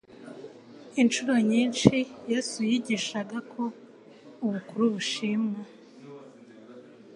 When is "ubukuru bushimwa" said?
4.45-5.59